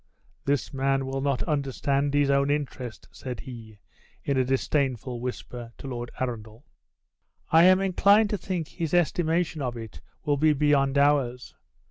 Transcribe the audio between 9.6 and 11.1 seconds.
of it will be beyond